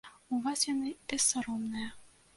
У 0.35 0.39
вас 0.45 0.63
яны 0.71 0.93
бессаромныя. 1.13 1.93